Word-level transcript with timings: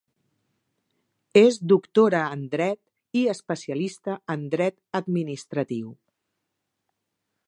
És 1.41 1.57
doctora 1.73 2.21
en 2.37 2.41
dret 2.55 3.19
i 3.21 3.23
especialista 3.35 4.17
en 4.37 4.47
dret 4.57 4.79
administratiu. 5.03 5.93